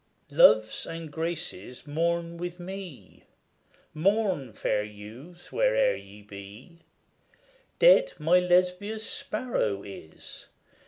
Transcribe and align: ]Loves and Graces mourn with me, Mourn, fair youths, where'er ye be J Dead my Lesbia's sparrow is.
]Loves 0.31 0.87
and 0.87 1.11
Graces 1.11 1.85
mourn 1.85 2.35
with 2.37 2.59
me, 2.59 3.23
Mourn, 3.93 4.51
fair 4.51 4.83
youths, 4.83 5.51
where'er 5.51 5.95
ye 5.95 6.23
be 6.23 6.77
J 6.77 6.77
Dead 7.77 8.13
my 8.17 8.39
Lesbia's 8.39 9.07
sparrow 9.07 9.83
is. 9.83 10.47